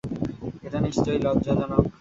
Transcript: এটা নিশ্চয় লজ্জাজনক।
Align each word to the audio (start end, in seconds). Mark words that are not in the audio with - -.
এটা 0.63 0.79
নিশ্চয় 0.79 1.17
লজ্জাজনক। 1.17 1.83